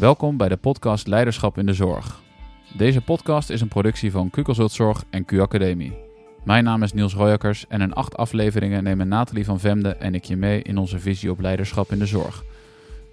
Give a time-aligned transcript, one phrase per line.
[0.00, 2.20] Welkom bij de podcast Leiderschap in de Zorg.
[2.76, 5.98] Deze podcast is een productie van Q Zorg en Q Academie.
[6.44, 10.24] Mijn naam is Niels Royakkers en in acht afleveringen nemen Nathalie van Vemde en ik
[10.24, 12.44] je mee in onze visie op leiderschap in de zorg.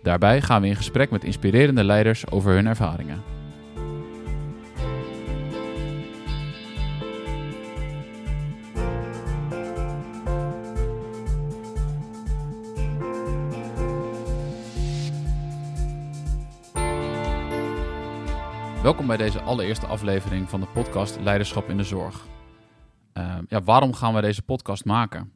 [0.04, 3.37] Daarbij gaan we in gesprek met inspirerende leiders over hun ervaringen.
[18.88, 22.26] Welkom bij deze allereerste aflevering van de podcast Leiderschap in de Zorg.
[23.14, 25.32] Uh, ja, waarom gaan we deze podcast maken?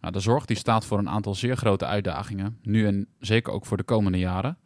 [0.00, 3.66] Nou, de zorg die staat voor een aantal zeer grote uitdagingen, nu en zeker ook
[3.66, 4.58] voor de komende jaren.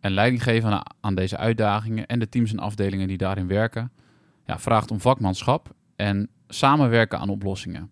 [0.00, 3.92] En leiding geven aan, aan deze uitdagingen en de teams en afdelingen die daarin werken,
[4.44, 7.90] ja, vraagt om vakmanschap en samenwerken aan oplossingen.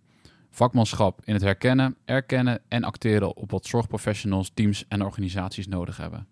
[0.51, 6.27] Vakmanschap in het herkennen, erkennen en acteren op wat zorgprofessionals, teams en organisaties nodig hebben.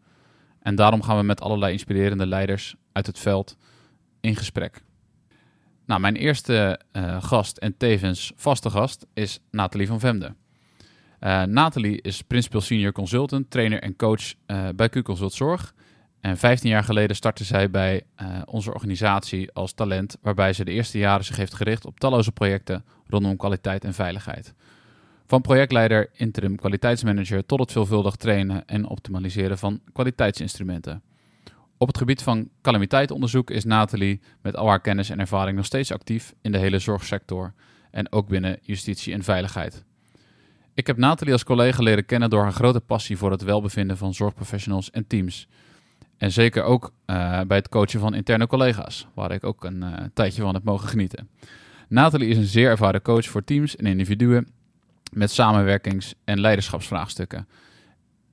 [0.59, 3.57] En daarom gaan we met allerlei inspirerende leiders uit het veld
[4.21, 4.83] in gesprek.
[5.85, 10.35] Nou, mijn eerste uh, gast en tevens vaste gast is Nathalie van Vemde.
[11.19, 15.73] Uh, Nathalie is Principal Senior Consultant, trainer en coach uh, bij Q-Consult Zorg.
[16.21, 18.03] En 15 jaar geleden startte zij bij
[18.45, 22.85] onze organisatie als talent, waarbij ze de eerste jaren zich heeft gericht op talloze projecten
[23.07, 24.53] rondom kwaliteit en veiligheid.
[25.27, 31.01] Van projectleider, interim kwaliteitsmanager tot het veelvuldig trainen en optimaliseren van kwaliteitsinstrumenten.
[31.78, 35.92] Op het gebied van calamiteitenonderzoek is Nathalie met al haar kennis en ervaring nog steeds
[35.92, 37.54] actief in de hele zorgsector
[37.92, 39.84] en ook binnen justitie en veiligheid.
[40.73, 44.14] Ik heb Nathalie als collega leren kennen door haar grote passie voor het welbevinden van
[44.14, 45.48] zorgprofessionals en teams.
[46.18, 49.94] En zeker ook uh, bij het coachen van interne collega's, waar ik ook een uh,
[50.14, 51.30] tijdje van heb mogen genieten.
[51.88, 54.48] Nathalie is een zeer ervaren coach voor teams en individuen
[55.14, 57.48] met samenwerkings- en leiderschapsvraagstukken.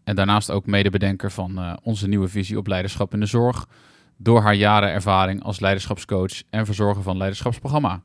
[0.05, 3.69] En daarnaast ook medebedenker van uh, onze nieuwe visie op leiderschap in de zorg.
[4.17, 8.03] Door haar jaren ervaring als leiderschapscoach en verzorger van leiderschapsprogramma.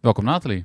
[0.00, 0.64] Welkom Nathalie.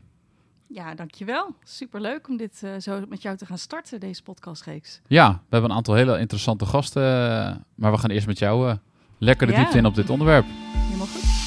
[0.68, 1.56] Ja, dankjewel.
[1.64, 5.02] Superleuk om dit uh, zo met jou te gaan starten, deze podcastreeks.
[5.08, 7.02] Ja, we hebben een aantal hele interessante gasten.
[7.76, 8.76] Maar we gaan eerst met jou uh,
[9.18, 9.60] lekker de ja.
[9.60, 10.46] diepte in op dit onderwerp.
[10.74, 11.47] Helemaal goed.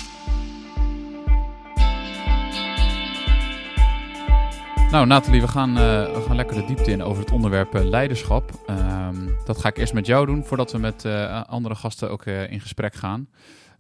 [4.90, 7.84] Nou, Nathalie, we gaan, uh, we gaan lekker de diepte in over het onderwerp uh,
[7.84, 8.50] leiderschap.
[8.70, 12.26] Um, dat ga ik eerst met jou doen, voordat we met uh, andere gasten ook
[12.26, 13.28] in gesprek gaan.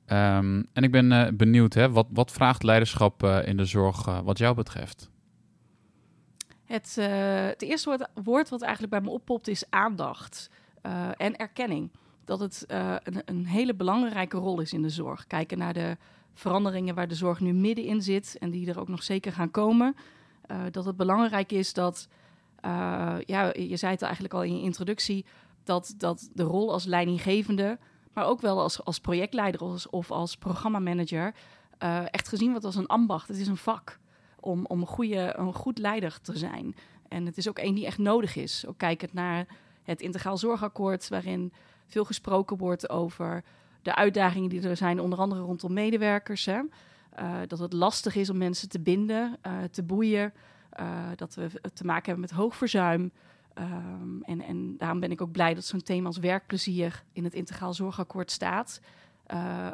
[0.06, 4.54] Um, en ik ben benieuwd, hè, wat, wat vraagt leiderschap in de zorg wat jou
[4.54, 5.10] betreft?
[6.64, 6.94] Het,
[7.50, 10.50] het eerste woord, woord, wat eigenlijk bij me oppopt is aandacht
[11.16, 11.90] en erkenning.
[12.24, 15.26] Dat het een, een hele belangrijke rol is in de zorg.
[15.26, 15.96] Kijken naar de
[16.34, 19.96] veranderingen waar de zorg nu middenin zit en die er ook nog zeker gaan komen.
[20.50, 22.08] Uh, dat het belangrijk is dat,
[22.64, 25.24] uh, ja, je zei het eigenlijk al in je introductie,
[25.64, 27.78] dat, dat de rol als leidinggevende,
[28.12, 31.34] maar ook wel als, als projectleider of als, programmamanager,
[31.82, 33.28] uh, echt gezien wordt als een ambacht.
[33.28, 33.98] Het is een vak
[34.40, 36.74] om, om een, goede, een goed leider te zijn.
[37.08, 38.64] En het is ook één die echt nodig is.
[38.66, 39.46] Ook kijkend naar
[39.82, 41.52] het Integraal Zorgakkoord, waarin
[41.86, 43.44] veel gesproken wordt over
[43.82, 46.44] de uitdagingen die er zijn, onder andere rondom medewerkers.
[46.44, 46.60] Hè.
[47.20, 50.32] Uh, dat het lastig is om mensen te binden, uh, te boeien.
[50.80, 53.12] Uh, dat we te maken hebben met hoog verzuim.
[53.58, 57.34] Um, en, en, daarom ben ik ook blij dat zo'n thema als werkplezier in het
[57.34, 58.80] Integraal Zorgakkoord staat.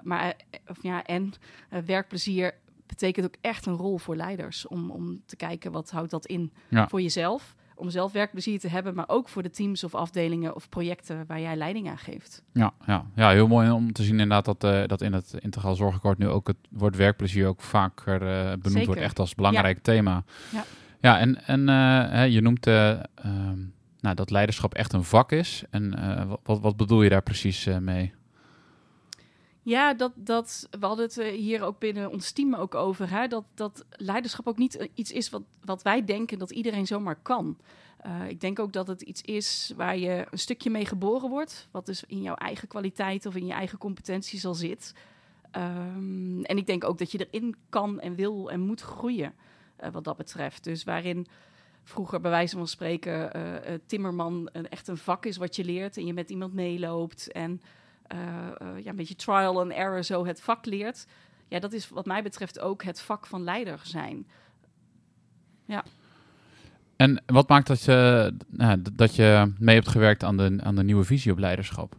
[0.03, 0.37] maar
[0.67, 1.33] of ja, en
[1.85, 2.55] werkplezier
[2.87, 4.67] betekent ook echt een rol voor leiders.
[4.67, 6.89] Om, om te kijken wat houdt dat in ja.
[6.89, 10.69] voor jezelf om zelf werkplezier te hebben, maar ook voor de teams of afdelingen of
[10.69, 12.43] projecten waar jij leiding aan geeft.
[12.53, 15.75] Ja, ja, ja heel mooi om te zien inderdaad dat, uh, dat in het integraal
[15.75, 18.87] zorgakkoord nu ook het woord werkplezier ook vaker uh, benoemd Zeker.
[18.87, 19.83] wordt, echt als belangrijk ja.
[19.83, 20.25] thema.
[20.53, 20.65] Ja,
[21.01, 23.59] ja en, en uh, je noemt ehm,
[24.01, 25.65] nou, dat leiderschap echt een vak is.
[25.71, 25.95] En
[26.43, 28.13] wat, wat bedoel je daar precies mee?
[29.67, 33.11] Ja, dat, dat, we hadden het hier ook binnen ons team ook over.
[33.11, 33.27] Hè?
[33.27, 37.59] Dat, dat leiderschap ook niet iets is wat, wat wij denken dat iedereen zomaar kan.
[38.07, 41.69] Uh, ik denk ook dat het iets is waar je een stukje mee geboren wordt.
[41.71, 44.95] Wat dus in jouw eigen kwaliteit of in je eigen competenties al zit.
[45.57, 49.35] Um, en ik denk ook dat je erin kan en wil en moet groeien
[49.93, 50.65] wat dat betreft.
[50.65, 51.27] Dus waarin
[51.83, 56.07] vroeger bij wijze van spreken uh, timmerman echt een vak is wat je leert en
[56.07, 57.61] je met iemand meeloopt en
[58.83, 61.07] ja, een beetje trial and error zo het vak leert.
[61.49, 64.27] Ja, dat is wat mij betreft ook het vak van leider zijn.
[65.65, 65.85] Ja.
[66.97, 70.85] En wat maakt dat je, nou, dat je mee hebt gewerkt aan de, aan de
[70.85, 71.97] nieuwe visie op leiderschap?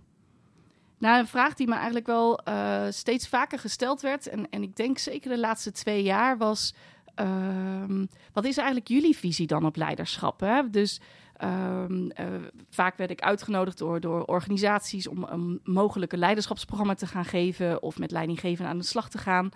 [0.98, 4.76] Nou, een vraag die me eigenlijk wel uh, steeds vaker gesteld werd, en, en ik
[4.76, 6.74] denk zeker de laatste twee jaar, was:
[7.22, 10.40] uh, wat is eigenlijk jullie visie dan op leiderschap?
[10.40, 10.70] Hè?
[10.70, 11.02] Dus
[11.38, 12.26] Ehm, eh,
[12.70, 18.00] vaak werd ik uitgenodigd door, door organisaties om een mogelijke leiderschapsprogramma te gaan geven of
[18.00, 19.50] met leidinggevenden aan de slag te gaan.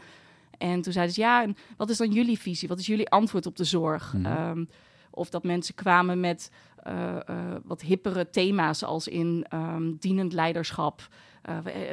[0.57, 2.67] En toen zeiden ze, ja, en wat is dan jullie visie?
[2.67, 4.13] Wat is jullie antwoord op de zorg?
[4.13, 4.25] Mhm.
[4.25, 4.65] Ehm,
[5.09, 6.51] of dat mensen kwamen met
[6.83, 11.07] eh, eh, wat hippere thema's als in ehm, dienend leiderschap.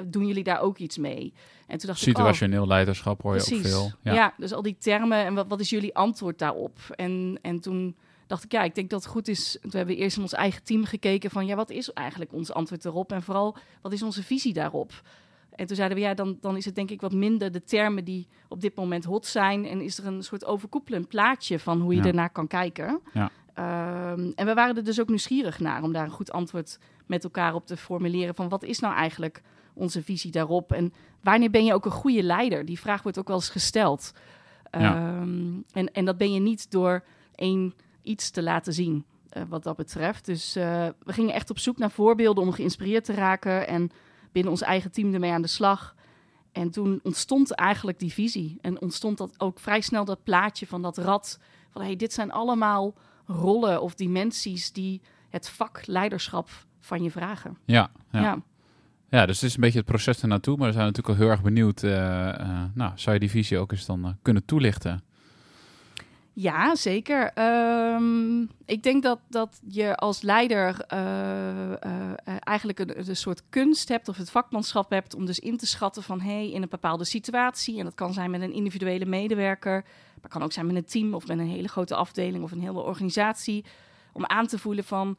[0.04, 1.32] Doen jullie daar ook iets mee?
[1.66, 3.74] En toen dacht ik, oh, Situationeel leiderschap hoor je Precies.
[3.74, 4.12] ook veel.
[4.12, 4.34] Ja.
[4.36, 6.78] dus al die termen en wat, wat is jullie antwoord daarop?
[6.96, 7.96] En, en toen
[8.28, 9.58] dacht ik, ja, ik denk dat het goed is.
[9.60, 12.52] Toen hebben we eerst in ons eigen team gekeken van, ja, wat is eigenlijk ons
[12.52, 13.12] antwoord erop?
[13.12, 15.02] En vooral, wat is onze visie daarop?
[15.50, 18.04] En toen zeiden we, ja, dan, dan is het denk ik wat minder de termen
[18.04, 19.66] die op dit moment hot zijn.
[19.66, 22.06] En is er een soort overkoepelend plaatje van hoe je Ja.
[22.06, 23.00] ernaar kan kijken.
[23.12, 23.30] Ja.
[23.54, 27.24] Ehm, en we waren er dus ook nieuwsgierig naar om daar een goed antwoord met
[27.24, 28.34] elkaar op te formuleren.
[28.34, 29.42] Van wat is nou eigenlijk
[29.74, 30.72] onze visie daarop?
[30.72, 30.92] En
[31.22, 32.64] wanneer ben je ook een goede leider?
[32.64, 34.12] Die vraag wordt ook wel eens gesteld.
[34.70, 34.94] Ja.
[34.96, 37.04] Ehm, en, en dat ben je niet door
[37.34, 37.74] één
[38.08, 40.24] iets te laten zien, eh, wat dat betreft.
[40.24, 43.68] Dus eh, we gingen echt op zoek naar voorbeelden om geïnspireerd te raken.
[43.68, 43.90] En
[44.32, 45.94] binnen ons eigen team ermee aan de slag.
[46.52, 48.58] En toen ontstond eigenlijk die visie.
[48.60, 51.38] En ontstond dat ook vrij snel dat plaatje van dat rad.
[51.70, 52.94] Van hey, dit zijn allemaal
[53.26, 56.48] rollen of dimensies die het vak leiderschap
[56.80, 57.58] van je vragen.
[57.64, 58.20] Ja, ja.
[58.20, 58.42] Ja.
[59.10, 60.56] Ja, dus het is een beetje het proces ernaartoe.
[60.56, 61.82] Maar we zijn natuurlijk al heel erg benieuwd.
[61.82, 61.90] eh,
[62.74, 65.02] nou, zou je die visie ook eens dan kunnen toelichten?
[66.40, 67.32] Ja, zeker.
[67.34, 73.42] Ehm, ik denk dat, dat je als leider eh, eh, eh, eigenlijk een, een soort
[73.48, 76.68] kunst hebt of het vakmanschap hebt om dus in te schatten van hey, in een
[76.68, 79.84] bepaalde situatie, en dat kan zijn met een individuele medewerker,
[80.20, 82.62] maar kan ook zijn met een team of met een hele grote afdeling of een
[82.62, 83.64] hele organisatie,
[84.12, 85.16] om aan te voelen van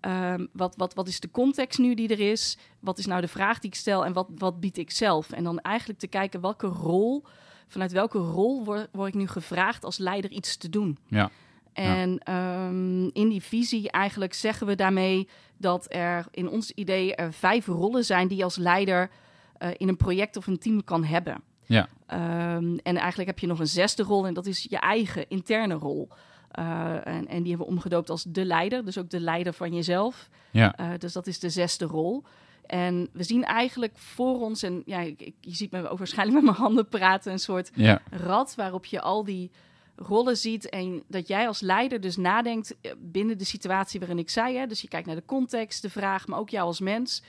[0.00, 3.28] ehm, wat, wat, wat is de context nu die er is, wat is nou de
[3.28, 5.30] vraag die ik stel en wat, wat bied ik zelf.
[5.30, 7.24] En dan eigenlijk te kijken welke rol
[7.68, 10.98] vanuit welke rol word, word ik nu gevraagd als leider iets te doen?
[11.08, 11.30] Ja.
[11.72, 17.32] En ehm, in die visie eigenlijk zeggen we daarmee dat er in ons idee er
[17.32, 19.10] vijf rollen zijn die je als leider
[19.58, 21.42] eh, in een project of een team kan hebben.
[21.66, 21.88] Ja.
[22.06, 25.74] Ehm, en eigenlijk heb je nog een zesde rol en dat is je eigen interne
[25.74, 26.08] rol.
[26.50, 29.74] Eh, en, en die hebben we omgedoopt als de leider, dus ook de leider van
[29.74, 30.28] jezelf.
[30.50, 30.76] Ja.
[30.76, 32.24] Eh, dus dat is de zesde rol.
[32.66, 36.44] En we zien eigenlijk voor ons, en ja, ik, je ziet me ook waarschijnlijk met
[36.50, 38.02] mijn handen praten, een soort Ja.
[38.10, 39.50] rad waarop je al die
[39.96, 44.30] rollen ziet en dat jij als leider dus nadenkt eh, binnen de situatie waarin ik
[44.30, 44.56] zei.
[44.56, 47.22] Hè, dus je kijkt naar de context, de vraag, maar ook jou als mens.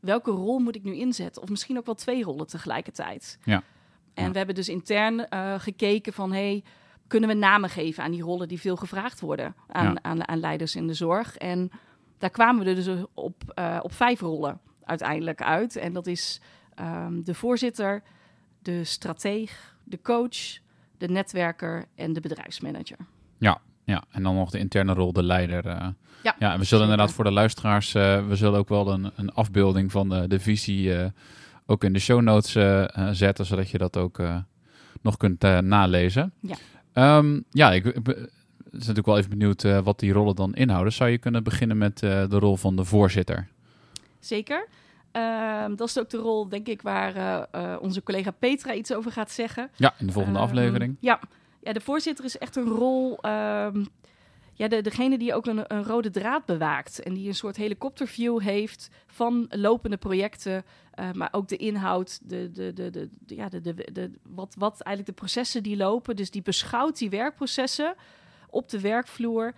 [0.00, 1.42] Welke rol moet ik nu inzetten?
[1.42, 3.38] Of misschien ook wel twee rollen tegelijkertijd.
[3.44, 3.62] Ja.
[4.14, 4.30] En Ja.
[4.30, 6.64] we hebben dus intern eh, gekeken van, hey,
[7.06, 9.98] kunnen we namen geven aan die rollen die veel gevraagd worden aan, Ja.
[10.02, 11.36] aan, aan leiders in de zorg?
[11.36, 11.70] En
[12.18, 15.76] daar kwamen we dus op, eh, op vijf rollen uiteindelijk uit.
[15.76, 16.40] En dat is
[16.74, 18.02] ehm, de voorzitter,
[18.62, 20.58] de strateeg, de coach,
[20.98, 22.96] de netwerker en de bedrijfsmanager.
[23.84, 25.66] Ja, en dan nog de interne rol, de leider.
[25.66, 25.86] eh.
[26.22, 26.80] Ja, ja, en we zullen zeker.
[26.82, 30.40] inderdaad voor de luisteraars, eh, we zullen ook wel een, een afbeelding van de, de
[30.40, 31.10] visie eh,
[31.66, 32.52] ook in de show notes
[33.18, 34.22] zetten, zodat je dat ook
[35.02, 36.32] nog kunt nalezen.
[36.40, 36.56] Ja.
[36.92, 38.28] Ehm, ja, ik, ik ben
[38.70, 40.92] natuurlijk wel even benieuwd wat die rollen dan inhouden.
[40.92, 43.48] Zou je kunnen beginnen met de rol van de voorzitter?
[44.20, 44.68] Zeker.
[45.12, 48.92] Ehm, dat is ook de rol, denk ik, waar eh, eh, onze collega Petra iets
[48.94, 49.70] over gaat zeggen.
[49.76, 50.96] Ja, in de volgende Ehm, aflevering.
[51.00, 51.20] Ja.
[51.62, 53.18] ja, de voorzitter is echt een rol.
[53.20, 53.84] ehm,
[54.52, 57.02] ja, de, degene die ook een, een rode draad bewaakt.
[57.02, 60.64] En die een soort helikopterview heeft van lopende projecten.
[60.94, 64.80] eh, maar ook de inhoud, de, de, de, de, ja, de, de, de, wat, wat
[64.80, 66.16] eigenlijk de processen die lopen.
[66.16, 67.94] Dus die beschouwt die werkprocessen
[68.50, 69.54] op de werkvloer.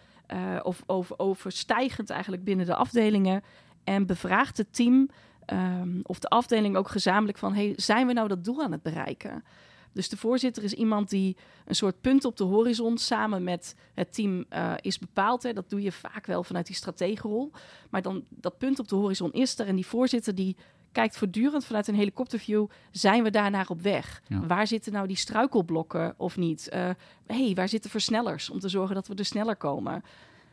[0.63, 3.43] of over, overstijgend eigenlijk binnen de afdelingen.
[3.89, 5.09] En bevraagt het team
[5.45, 7.55] ehm, of de afdeling ook gezamenlijk van...
[7.55, 9.45] Hey, zijn we nou dat doel aan het bereiken?
[9.93, 14.15] Dus de voorzitter is iemand die een soort punt op de horizon samen met het
[14.15, 15.43] team eh, is bepaald.
[15.43, 15.53] Hè.
[15.53, 17.53] Dat doe je vaak wel vanuit die strategenrol.
[17.91, 19.67] Maar dan dat punt op de horizon is er.
[19.67, 20.57] En die voorzitter die
[20.93, 22.67] kijkt voortdurend vanuit een helikopterview.
[22.91, 24.23] Zijn we daarnaar op weg?
[24.27, 24.47] Ja.
[24.47, 26.69] Waar zitten nou die struikelblokken of niet?
[26.69, 26.91] Eh
[27.27, 30.03] hey, waar zitten versnellers om te zorgen dat we er sneller komen?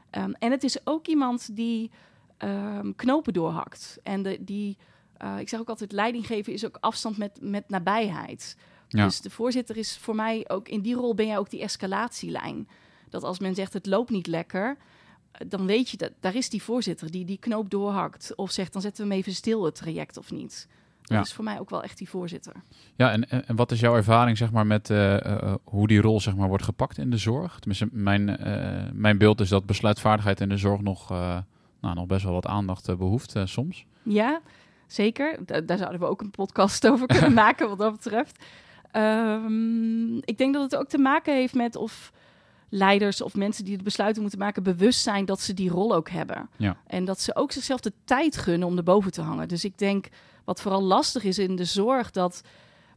[0.10, 1.92] Ehm, en het is ook iemand die
[2.38, 4.00] ehm, knopen doorhakt.
[4.04, 4.78] En de, die,
[5.18, 8.58] eh, ik zeg ook altijd, leiding geven is ook afstand met, met nabijheid.
[8.88, 9.04] Ja.
[9.06, 12.68] Dus de voorzitter is voor mij ook, in die rol ben jij ook die escalatielijn.
[13.10, 14.78] Dat als men zegt het loopt niet lekker,
[15.32, 18.36] eh, dan weet je dat daar is die voorzitter die die knoop doorhakt.
[18.36, 20.68] Of zegt dan zetten we hem even stil het traject of niet.
[21.02, 21.24] Dat Ja.
[21.24, 22.54] is voor mij ook wel echt die voorzitter.
[22.96, 26.36] Ja, en, en wat is jouw ervaring zeg maar, met eh, hoe die rol zeg
[26.36, 27.60] maar, wordt gepakt in de zorg?
[27.60, 28.26] Tenminste, mijn,
[28.94, 31.12] mijn beeld is dat besluitvaardigheid in de zorg nog,
[31.86, 33.86] nou, nog best wel wat aandacht eh, behoeft eh, soms.
[34.04, 34.42] Ja,
[34.88, 35.40] zeker.
[35.46, 38.44] Da- daar zouden we ook een podcast over kunnen maken wat dat betreft.
[38.92, 42.12] Ehm, ik denk dat het ook te maken heeft met of
[42.70, 46.10] leiders of mensen die de besluiten moeten maken bewust zijn dat ze die rol ook
[46.10, 46.50] hebben.
[46.58, 46.78] Ja.
[46.88, 49.48] En dat ze ook zichzelf de tijd gunnen om erboven te hangen.
[49.48, 50.08] Dus ik denk
[50.44, 52.42] wat vooral lastig is in de zorg dat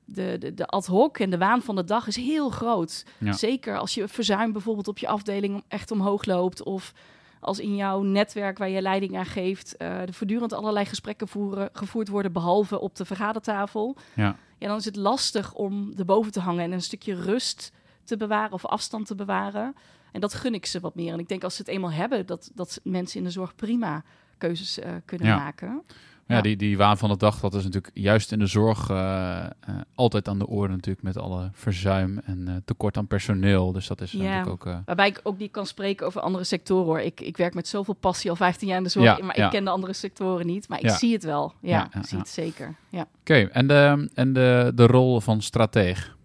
[0.04, 3.04] de, de, de ad hoc en de waan van de dag is heel groot.
[3.18, 3.32] Ja.
[3.32, 6.92] Zeker als je verzuim bijvoorbeeld op je afdeling echt omhoog loopt of
[7.40, 11.68] als in jouw netwerk waar je leiding aan geeft, eh er voortdurend allerlei gesprekken voeren,
[11.72, 13.96] gevoerd worden, behalve op de vergadertafel.
[14.14, 14.36] Ja.
[14.58, 17.72] Ja, dan is het lastig om erboven te hangen en een stukje rust
[18.04, 19.74] te bewaren of afstand te bewaren.
[20.12, 21.12] En dat gun ik ze wat meer.
[21.12, 24.02] En ik denk als ze het eenmaal hebben, dat, dat mensen in de zorg prima
[24.38, 25.36] keuzes eh, kunnen Ja.
[25.36, 25.82] maken.
[26.28, 29.44] Ja, die, die waan van de dag, dat is natuurlijk juist in de zorg eh,
[29.44, 29.50] eh,
[29.94, 33.72] altijd aan de orde natuurlijk met alle verzuim en eh, tekort aan personeel.
[33.72, 34.18] Dus dat is Ja.
[34.18, 34.74] natuurlijk ook...
[34.84, 37.00] Waarbij ik ook niet kan spreken over andere sectoren hoor.
[37.00, 39.64] Ik, ik werk met zoveel passie al 15 jaar in de zorg, maar ik ken
[39.64, 40.68] de andere sectoren niet.
[40.68, 41.52] Maar ik zie het wel.
[41.60, 42.74] Ja, ik zie het zeker.
[42.88, 43.06] Ja.
[43.20, 46.16] Oké, en, de, en de, de rol van strateeg?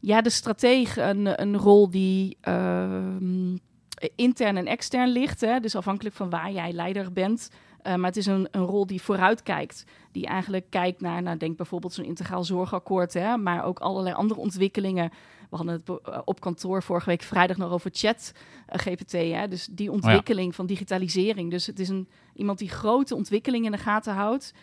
[0.00, 3.56] Ja, de strateeg, een, een rol die ehm,
[4.14, 5.40] intern en extern ligt.
[5.40, 5.60] Hè?
[5.60, 7.50] Dus afhankelijk van waar jij leider bent.
[7.84, 9.84] Eh, maar het is een, een rol die vooruitkijkt.
[10.12, 13.14] Die eigenlijk kijkt naar, nou, denk bijvoorbeeld zo'n integraal zorgakkoord.
[13.14, 13.36] Hè?
[13.36, 15.10] Maar ook allerlei andere ontwikkelingen.
[15.50, 18.32] We hadden het eh, op kantoor vorige week vrijdag nog over chat
[18.66, 19.12] eh, GPT.
[19.12, 19.48] Hè?
[19.48, 21.50] Dus die ontwikkeling van digitalisering.
[21.50, 24.54] Dus het is een, iemand die grote ontwikkelingen in de gaten houdt.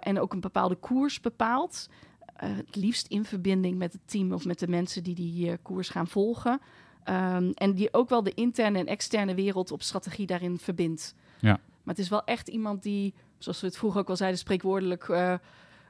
[0.00, 1.88] en ook een bepaalde koers bepaalt.
[2.36, 6.06] Het liefst in verbinding met het team of met de mensen die die koers gaan
[6.06, 6.60] volgen.
[7.04, 11.14] Ehm, en die ook wel de interne en externe wereld op strategie daarin verbindt.
[11.40, 11.60] Ja.
[11.86, 15.08] Maar het is wel echt iemand die, zoals we het vroeger ook al zeiden, spreekwoordelijk
[15.08, 15.32] eh,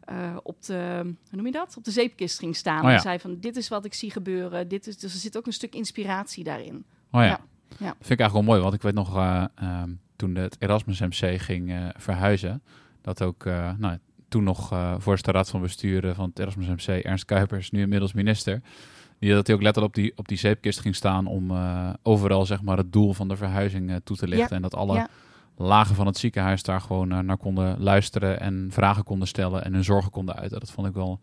[0.04, 1.76] eh, op de, hoe noem je dat?
[1.76, 2.82] Op de zeepkist ging staan.
[2.82, 2.94] Oh ja.
[2.94, 4.68] En zei van, dit is wat ik zie gebeuren.
[4.68, 6.84] Dit is, dus er zit ook een stuk inspiratie daarin.
[7.10, 7.26] Oh ja.
[7.26, 7.40] Ja,
[7.78, 7.86] ja.
[7.86, 11.00] Dat vind ik eigenlijk wel mooi, want ik weet nog eh, ehm, toen het Erasmus
[11.00, 12.62] MC ging verhuizen,
[13.00, 13.44] dat ook
[13.78, 13.98] nou,
[14.28, 18.12] toen nog voorzitter raad van bestuur eh, van het Erasmus MC, Ernst Kuipers, nu inmiddels
[18.12, 18.60] minister,
[19.18, 21.52] die dat hij ook letterlijk op die, op die zeepkist ging staan om
[22.02, 25.08] overal zeg maar het doel van de verhuizing toe te lichten en dat alle ja.
[25.56, 29.72] Lagen van het ziekenhuis daar gewoon eh, naar konden luisteren en vragen konden stellen en
[29.74, 30.60] hun zorgen konden uiten.
[30.60, 31.20] Dat vond ik wel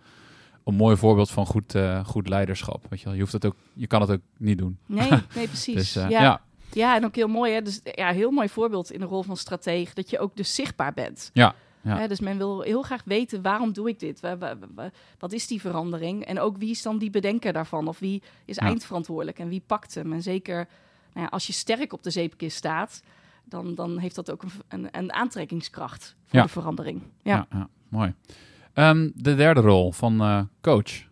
[0.63, 2.85] een mooi voorbeeld van goed, eh, goed leiderschap.
[2.89, 3.13] Weet je, wel.
[3.13, 4.77] je, hoeft het ook, je kan het ook niet doen.
[4.85, 5.75] Nee, nee, precies.
[5.75, 6.21] Dus eh, ja.
[6.21, 6.41] ja.
[6.71, 7.61] Ja, en ook heel mooi, hè?
[7.61, 10.93] Dus ja, heel mooi voorbeeld in de rol van strateeg, dat je ook dus zichtbaar
[10.93, 11.29] bent.
[11.33, 11.55] Ja,
[12.07, 14.19] dus men wil heel graag weten waarom doe ik dit?
[14.19, 16.25] Wa- wa- wa- Wat is die verandering?
[16.25, 17.87] En ook wie is dan die bedenker daarvan?
[17.87, 18.61] Of wie is Ja.
[18.61, 20.13] eindverantwoordelijk en wie pakt hem?
[20.13, 20.55] En zeker
[21.13, 23.01] nou ja, als je sterk op de zeepkist staat,
[23.45, 26.45] dan, dan heeft dat ook een, een, een aantrekkingskracht voor Ja.
[26.45, 27.01] de verandering.
[27.21, 28.13] Ja, Ja, ja, mooi.
[28.73, 31.11] Ehm, de derde rol van eh, coach.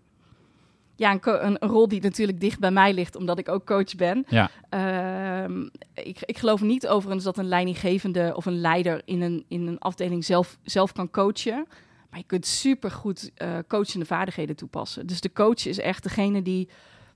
[0.95, 4.25] ja een, rol die natuurlijk dicht bij mij ligt, omdat ik ook coach ben.
[4.27, 9.45] Ja, Ehm, ik, ik geloof niet overigens dat een leidinggevende of een leider in een,
[9.47, 11.65] in een afdeling zelf, zelf kan coachen.
[12.09, 15.07] Maar je kunt supergoed eh coachende vaardigheden toepassen.
[15.07, 16.69] Dus de coach is echt degene die.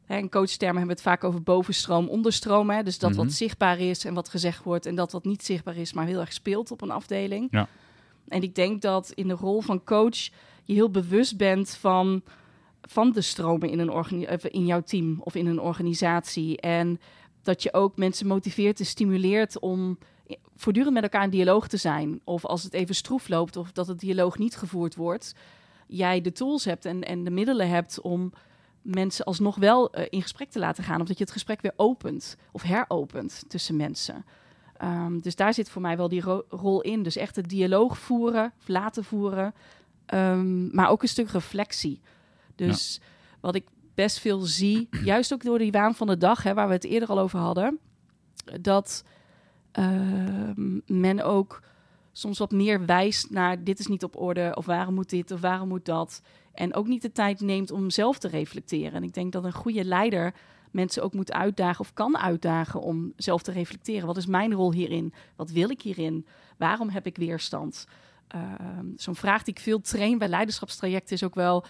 [0.05, 2.69] Hè, in coachtermen hebben we het vaak over bovenstroom, onderstroom.
[2.69, 2.83] Hè?
[2.83, 3.19] Dus dat Mhm.
[3.19, 4.85] wat zichtbaar is en wat gezegd wordt.
[4.85, 7.47] En dat wat niet zichtbaar is, maar heel erg speelt op een afdeling.
[7.51, 7.67] Ja.
[8.27, 10.17] En ik denk dat in de rol van coach
[10.63, 12.21] je heel bewust bent van,
[12.81, 13.91] van de stromen in, een
[14.29, 16.59] of in jouw team of in een organisatie.
[16.61, 16.99] En
[17.41, 19.97] dat je ook mensen motiveert en stimuleert om
[20.55, 22.21] voortdurend met elkaar in dialoog te zijn.
[22.23, 25.35] Of als het even stroef loopt of dat het dialoog niet gevoerd wordt,
[25.87, 28.33] jij de tools hebt en, en de middelen hebt om
[28.85, 31.01] mensen alsnog wel eh, in gesprek te laten gaan.
[31.01, 34.25] Of dat je het gesprek weer opent of heropent tussen mensen.
[34.77, 37.03] Ehm, dus daar zit voor mij wel die ro- rol in.
[37.03, 39.53] Dus echt het dialoog voeren, of laten voeren.
[40.05, 42.01] Ehm, maar ook een stuk reflectie.
[42.55, 42.99] Dus
[43.39, 43.65] wat ik
[43.95, 46.83] best veel zie, juist ook door die waan van de dag, hè, waar we het
[46.83, 47.79] eerder al over hadden,
[48.61, 49.03] dat
[49.71, 51.61] ehm, men ook
[52.17, 55.41] soms wat meer wijst naar dit is niet op orde, of waarom moet dit, of
[55.41, 56.21] waarom moet dat.
[56.53, 58.93] En ook niet de tijd neemt om zelf te reflecteren.
[58.93, 60.33] En ik denk dat een goede leider
[60.71, 64.07] mensen ook moet uitdagen of kan uitdagen om zelf te reflecteren.
[64.07, 65.13] Wat is mijn rol hierin?
[65.35, 66.25] Wat wil ik hierin?
[66.57, 67.87] Waarom heb ik weerstand?
[68.27, 71.65] Ehm, Zo'n vraag die ik veel train bij leiderschapstrajecten is ook wel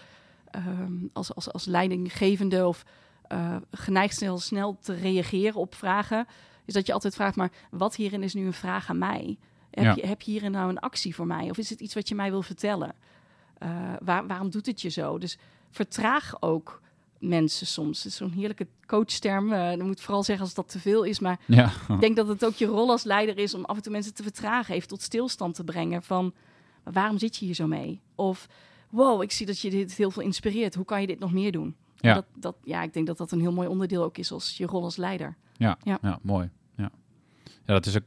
[0.50, 2.84] ehm, als, als, als leidinggevende of
[3.28, 6.26] eh, geneigd snel, snel te reageren op vragen.
[6.64, 9.38] Is dat je altijd vraagt, maar wat hierin is nu een vraag aan mij?
[9.70, 9.94] Heb, Ja.
[9.94, 11.50] je, heb je hierin nou een actie voor mij?
[11.50, 12.94] Of is het iets wat je mij wil vertellen?
[13.58, 13.68] Eh,
[14.04, 15.18] waar, waarom doet het je zo?
[15.18, 15.38] Dus
[15.70, 16.80] vertraag ook
[17.18, 17.96] mensen soms.
[18.02, 19.52] Het is zo'n heerlijke coachterm.
[19.52, 21.18] Uh, dan moet ik vooral zeggen als dat te veel is.
[21.20, 21.70] Maar ja.
[21.88, 24.14] ik denk dat het ook je rol als leider is om af en toe mensen
[24.14, 26.34] te vertragen, even tot stilstand te brengen van
[26.82, 28.00] waarom zit je hier zo mee?
[28.14, 28.46] Of
[28.90, 30.74] wow, ik zie dat je dit heel veel inspireert.
[30.74, 31.76] Hoe kan je dit nog meer doen?
[32.00, 32.14] En Ja.
[32.14, 34.66] Dat, dat, ja, ik denk dat dat een heel mooi onderdeel ook is als je
[34.66, 35.36] rol als leider.
[35.52, 35.98] Ja, Ja.
[36.02, 36.18] ja.
[36.22, 36.50] mooi.
[36.76, 36.90] Ja.
[37.44, 38.02] ja, dat is ook,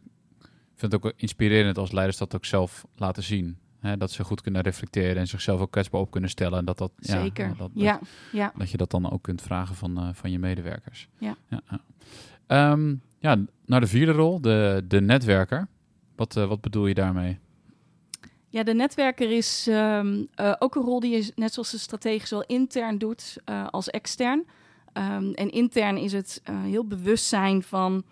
[0.80, 3.58] vind het ook wel inspirerend als leiders dat ook zelf laten zien.
[3.80, 6.60] Hè, dat ze goed kunnen reflecteren en zichzelf ook kwetsbaar op kunnen stellen.
[6.60, 7.48] En dat, dat, ja, Zeker.
[7.48, 8.00] dat, dat, ja,
[8.32, 8.54] ja.
[8.58, 11.08] dat je dat dan ook kunt vragen van, eh, van je medewerkers.
[11.18, 11.36] Ja.
[11.48, 11.82] Ja, ja.
[12.48, 15.68] Ehm, ja, naar de vierde rol, de, de netwerker.
[16.16, 17.40] Wat, eh, wat bedoel je daarmee?
[18.50, 22.28] Ja, de netwerker is ehm, eh, ook een rol die je net zoals de stratege
[22.28, 23.38] zowel intern doet
[23.70, 24.46] als extern.
[24.94, 28.04] Ehm, en intern is het heel bewust zijn van,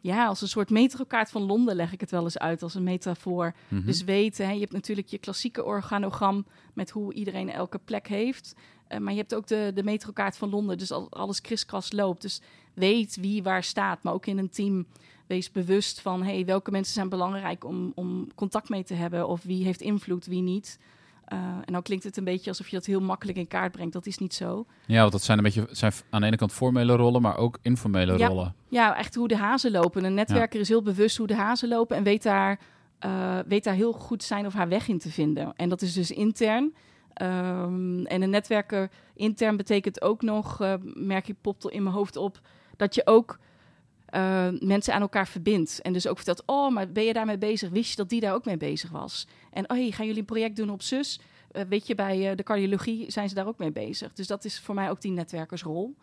[0.00, 2.82] ja, als een soort metrokaart van Londen leg ik het wel eens uit als een
[2.82, 3.54] metafoor.
[3.68, 3.86] Mhm.
[3.86, 8.54] Dus weten, hè, je hebt natuurlijk je klassieke organogram met hoe iedereen elke plek heeft.
[8.88, 12.22] Eh, maar je hebt ook de, de metrokaart van Londen, dus al, alles kriskras loopt.
[12.22, 12.40] Dus
[12.74, 14.86] weet wie waar staat, maar ook in een team
[15.26, 19.42] wees bewust van hey, welke mensen zijn belangrijk om, om contact mee te hebben of
[19.42, 20.78] wie heeft invloed, wie niet.
[21.32, 23.92] Uh, en dan klinkt het een beetje alsof je dat heel makkelijk in kaart brengt.
[23.92, 24.66] Dat is niet zo.
[24.86, 27.58] Ja, want dat zijn een beetje zijn aan de ene kant formele rollen, maar ook
[27.62, 28.26] informele Ja.
[28.28, 28.54] rollen.
[28.68, 30.04] Ja, echt hoe de hazen lopen.
[30.04, 32.58] Een netwerker is heel bewust hoe de hazen lopen en weet daar,
[32.98, 35.52] eh, weet daar heel goed zijn of haar weg in te vinden.
[35.56, 36.74] En dat is dus intern.
[37.14, 42.16] Ehm, en een netwerker intern betekent ook nog, eh, merk ik popt in mijn hoofd
[42.16, 42.40] op,
[42.76, 43.38] dat je ook
[44.08, 45.80] eh, mensen aan elkaar verbindt.
[45.82, 47.70] En dus ook vertelt, oh, maar ben je daarmee bezig?
[47.70, 49.26] Wist je dat die daar ook mee bezig was?
[49.52, 51.20] En oh, hey, gaan jullie een project doen op zus?
[51.50, 54.12] Eh, weet je, bij eh, de cardiologie zijn ze daar ook mee bezig.
[54.12, 55.94] Dus dat is voor mij ook die netwerkersrol.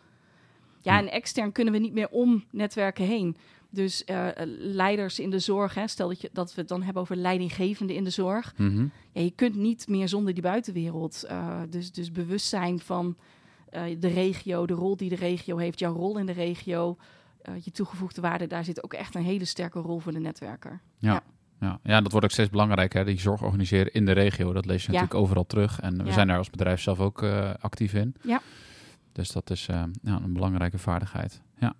[0.82, 3.36] Ja, en extern kunnen we niet meer om netwerken heen.
[3.70, 4.04] Dus
[4.58, 7.96] leiders in de zorg, hè, stel dat, je, dat we het dan hebben over leidinggevenden
[7.96, 8.54] in de zorg.
[8.56, 8.86] Mhm.
[9.12, 11.26] Ja, je kunt niet meer zonder die buitenwereld.
[11.68, 13.16] Dus, dus bewustzijn van
[13.98, 16.96] de regio, de rol die de regio heeft, jouw rol in de regio,
[17.46, 20.80] eh, je toegevoegde waarde, daar zit ook echt een hele sterke rol voor de netwerker.
[20.98, 21.22] Ja,
[21.82, 23.04] ja, dat wordt ook steeds belangrijker.
[23.04, 24.52] Die zorg organiseren in de regio.
[24.52, 24.98] Dat lees je Ja.
[24.98, 25.80] natuurlijk overal terug.
[25.80, 26.12] En we Ja.
[26.12, 28.14] zijn daar als bedrijf zelf ook eh, actief in.
[28.22, 28.40] Ja.
[29.12, 31.40] Dus dat is eh, ja, een belangrijke vaardigheid.
[31.58, 31.74] Ja.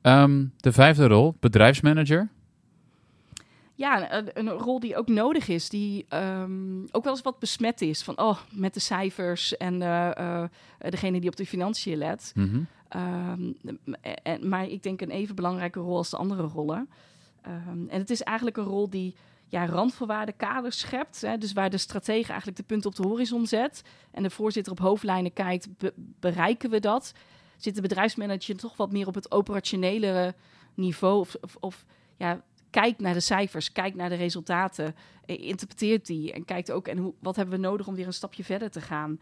[0.00, 2.28] Ehm, de vijfde rol, bedrijfsmanager.
[3.74, 7.80] Ja, een, een rol die ook nodig is, die ehm, ook wel eens wat besmet
[7.80, 8.02] is.
[8.02, 9.78] Van, oh, met de cijfers en
[10.78, 12.32] degene die op de financiën let.
[12.34, 12.60] Mhm.
[12.88, 13.52] Ehm,
[14.22, 16.88] en, maar ik denk een even belangrijke rol als de andere rollen.
[17.42, 19.14] Ehm, en het is eigenlijk een rol die
[19.48, 21.20] ja, randvoorwaarden, kaders schept.
[21.20, 24.72] Hè, dus waar de stratege eigenlijk de punten op de horizon zet en de voorzitter
[24.72, 27.12] op hoofdlijnen kijkt, be- bereiken we dat?
[27.56, 30.34] Zit de bedrijfsmanager toch wat meer op het operationele
[30.74, 31.20] niveau?
[31.20, 31.84] Of, of,
[32.16, 34.94] ja, kijkt naar de cijfers, kijkt naar de resultaten,
[35.26, 38.44] eh, interpreteert die en kijkt ook en wat hebben we nodig om weer een stapje
[38.44, 39.20] verder te gaan.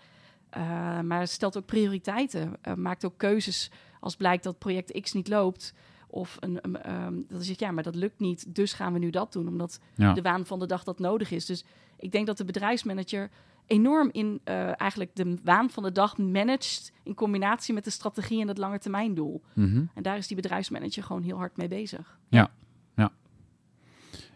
[0.56, 5.28] Uh, maar stelt ook prioriteiten, uh, maakt ook keuzes als blijkt dat project X niet
[5.28, 5.74] loopt.
[6.06, 8.98] Of een, um, um, dat is het, ja, maar dat lukt niet, dus gaan we
[8.98, 10.12] nu dat doen, omdat Ja.
[10.12, 11.46] de waan van de dag dat nodig is.
[11.46, 11.64] Dus
[11.98, 13.30] ik denk dat de bedrijfsmanager
[13.66, 18.40] enorm in uh, eigenlijk de waan van de dag managt in combinatie met de strategie
[18.40, 19.42] en het langetermijndoel.
[19.54, 19.84] Mhm.
[19.94, 22.18] En daar is die bedrijfsmanager gewoon heel hard mee bezig.
[22.28, 22.50] Ja,
[22.94, 23.12] ja.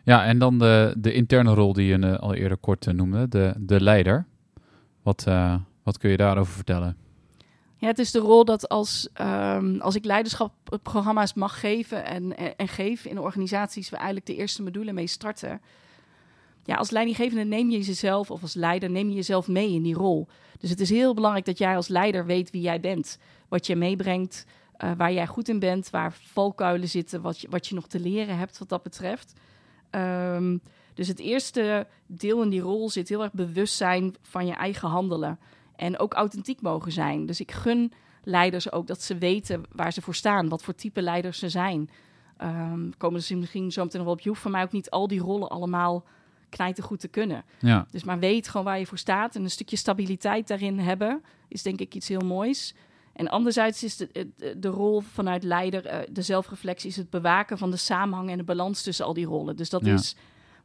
[0.05, 3.81] Ja, en dan de, de interne rol die je al eerder kort noemde, de, de
[3.81, 4.27] leider.
[5.03, 6.97] Wat, uh, wat kun je daarover vertellen?
[7.77, 12.57] Ja, het is de rol dat als, um, als ik leiderschapprogramma's mag geven en, en,
[12.57, 15.61] en geef in organisaties waar eigenlijk de eerste module mee starten.
[16.65, 19.95] Ja, als leidinggevende neem je jezelf, of als leider neem je jezelf mee in die
[19.95, 20.29] rol.
[20.59, 23.19] Dus het is heel belangrijk dat jij als leider weet wie jij bent.
[23.49, 24.47] Wat je meebrengt,
[24.85, 28.01] uh, waar jij goed in bent, waar valkuilen zitten, wat je, wat je nog te
[28.01, 29.33] leren hebt wat dat betreft.
[29.91, 30.61] Um,
[30.95, 35.39] dus het eerste deel in die rol zit heel erg bewustzijn van je eigen handelen.
[35.81, 37.27] En ook authentiek mogen zijn.
[37.27, 37.93] Dus ik gun
[38.25, 41.91] leiders ook dat ze weten waar ze voor staan, wat voor type leiders ze zijn.
[42.43, 44.23] Um, komen ze misschien zo meteen nog wel op.
[44.23, 46.05] Je hoeft van mij ook niet al die rollen allemaal
[46.49, 47.45] knijten goed te kunnen.
[47.59, 47.87] Ja.
[47.91, 51.63] Dus maar weet gewoon waar je voor staat en een stukje stabiliteit daarin hebben is
[51.63, 52.75] denk ik iets heel moois.
[53.13, 57.59] En anderzijds is de, de, de rol vanuit leider, uh, de zelfreflectie, is het bewaken
[57.59, 59.57] van de samenhang en de balans tussen al die rollen.
[59.57, 59.93] Dus dat Ja.
[59.93, 60.17] is,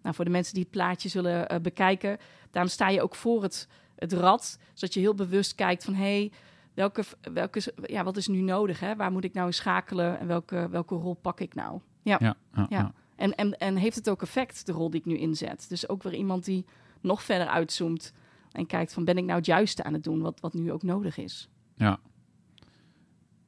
[0.01, 2.17] nou, voor de mensen die het plaatje zullen uh, bekijken,
[2.51, 6.03] daarom sta je ook voor het, het rad, zodat je heel bewust kijkt van, hé,
[6.03, 6.31] hey,
[6.73, 7.03] welke,
[7.33, 8.79] welke, ja, wat is nu nodig?
[8.79, 8.95] Hè?
[8.95, 11.79] Waar moet ik nou in schakelen en welke, welke rol pak ik nou?
[12.01, 12.17] Ja.
[12.19, 12.77] Ja, ja, Ja.
[12.77, 12.93] ja.
[13.15, 15.65] En, en, en heeft het ook effect, de rol die ik nu inzet?
[15.69, 16.65] Dus ook weer iemand die
[17.01, 18.13] nog verder uitzoomt
[18.51, 20.83] en kijkt van, ben ik nou het juiste aan het doen, wat, wat nu ook
[20.83, 21.49] nodig is?
[21.77, 21.99] Ja.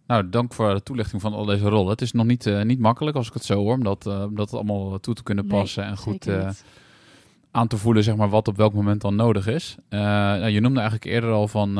[0.07, 1.89] Nou, dank voor de toelichting van al deze rollen.
[1.89, 4.23] Het is nog niet, uh, niet makkelijk als ik het zo hoor, om dat, uh,
[4.23, 6.63] om dat allemaal toe te kunnen passen nee, en goed niet.
[7.51, 9.75] Aan te voelen zeg maar, wat op welk moment dan nodig is.
[9.89, 11.73] Uh, nou, je noemde eigenlijk eerder al van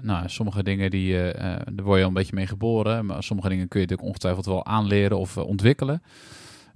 [0.00, 3.68] nou, sommige dingen die daar word je al een beetje mee geboren, maar sommige dingen
[3.68, 6.02] kun je natuurlijk ongetwijfeld wel aanleren of ontwikkelen.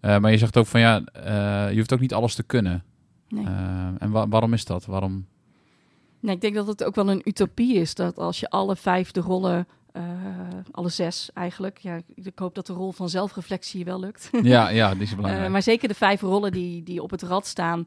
[0.01, 1.03] Maar je zegt ook van ja,
[1.69, 2.85] je hoeft ook niet alles te kunnen.
[3.29, 3.45] Nee.
[3.99, 4.85] En wa waarom is dat?
[4.85, 5.27] Waarom?
[6.21, 9.11] Nee, ik denk dat het ook wel een utopie is dat als je alle vijf
[9.11, 9.67] de rollen,
[10.71, 14.31] alle zes eigenlijk, ja, ik hoop dat de rol van zelfreflectie wel lukt.
[14.43, 15.51] Ja, ja, die is belangrijk.
[15.51, 17.87] maar zeker de vijf rollen die, die op het rad staan,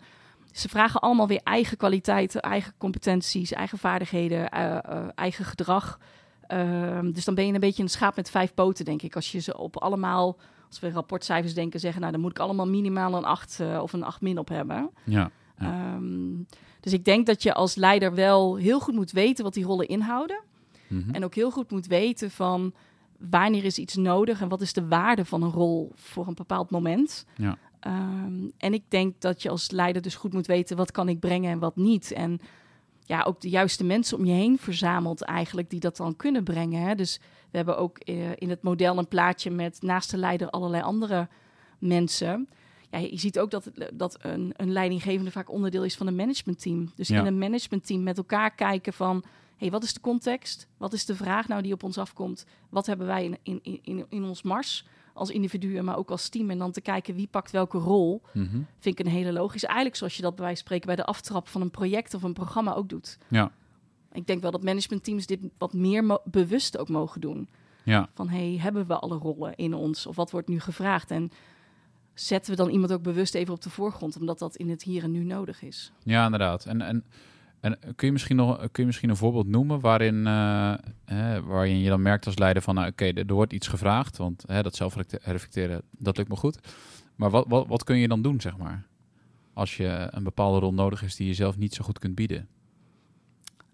[0.52, 6.00] ze vragen allemaal weer eigen kwaliteiten, eigen competenties, eigen vaardigheden, eh, eh, eigen gedrag.
[6.48, 9.15] Ehm, dus dan ben je een beetje een schaap met vijf poten, denk ik.
[9.15, 12.67] Als je ze op allemaal, als we rapportcijfers denken, zeggen, nou dan moet ik allemaal
[12.67, 14.89] minimaal een 8 of een 8 min op hebben.
[15.04, 15.32] Ja.
[15.58, 16.36] Ehm,
[16.80, 19.88] dus ik denk dat je als leider wel heel goed moet weten wat die rollen
[19.88, 20.43] inhouden.
[20.88, 21.10] Mhm.
[21.15, 22.73] En ook heel goed moet weten van
[23.30, 26.69] wanneer is iets nodig en wat is de waarde van een rol voor een bepaald
[26.69, 27.26] moment.
[27.36, 27.58] Ja.
[27.80, 31.19] Ehm, en ik denk dat je als leider dus goed moet weten wat kan ik
[31.19, 32.12] brengen en wat niet.
[32.12, 32.39] En
[33.06, 36.82] ja, ook de juiste mensen om je heen verzamelt eigenlijk die dat dan kunnen brengen.
[36.82, 36.95] Hè.
[36.95, 37.19] Dus
[37.52, 41.28] we hebben ook eh, in het model een plaatje met naast de leider allerlei andere
[41.80, 42.47] mensen.
[42.91, 46.91] Ja, je ziet ook dat, dat een, een leidinggevende vaak onderdeel is van een managementteam.
[46.95, 47.19] Dus Ja.
[47.19, 49.23] in een managementteam met elkaar kijken van...
[49.58, 50.67] hey, wat is de context?
[50.78, 52.46] Wat is de vraag nou die op ons afkomt?
[52.70, 56.50] Wat hebben wij in, in, in, in ons mars als individuen, maar ook als team?
[56.50, 58.60] En dan te kijken wie pakt welke rol, Mhm.
[58.80, 59.63] vind ik een hele logisch.
[59.63, 62.24] Eigenlijk zoals je dat bij wijze van spreken bij de aftrap van een project of
[62.24, 63.17] een programma ook doet.
[63.28, 63.52] Ja.
[64.12, 67.50] Ik denk wel dat managementteams dit wat meer bewust ook mogen doen.
[67.84, 68.10] Ja.
[68.13, 70.06] Van hey, hebben we alle rollen in ons?
[70.06, 71.12] Of wat wordt nu gevraagd?
[71.12, 71.32] En
[72.13, 75.04] zetten we dan iemand ook bewust even op de voorgrond, omdat dat in het hier
[75.04, 75.91] en nu nodig is?
[76.04, 76.65] Ja, inderdaad.
[76.65, 77.04] En, en,
[77.60, 80.74] en kun, je misschien nog, kun je misschien een voorbeeld noemen waarin, eh,
[81.06, 84.43] hè, waarin je dan merkt als leider van, nou, oké, er wordt iets gevraagd, want
[84.48, 86.60] hè, dat zelfreflecteren, dat lukt me goed.
[87.15, 88.86] Maar wat, wat, wat kun je dan doen, zeg maar?
[89.54, 92.48] Als je een bepaalde rol nodig is die je zelf niet zo goed kunt bieden.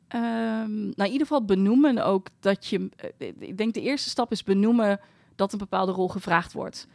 [0.07, 2.89] Ehm, nou, in ieder geval benoemen ook dat je.
[3.17, 4.99] eh, Ik denk de eerste stap is benoemen
[5.35, 6.87] dat een bepaalde rol gevraagd wordt.